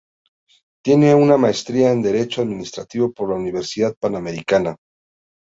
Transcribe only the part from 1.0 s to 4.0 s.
una maestría en Derecho Administrativo por la Universidad